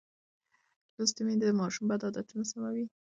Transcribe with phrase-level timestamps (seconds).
[0.97, 2.85] لوستې میندې د ماشوم بد عادتونه سموي.